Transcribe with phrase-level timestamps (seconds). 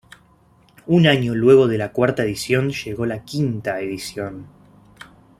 [0.87, 4.47] Un año luego de la cuarta edición llegó la quinta edición.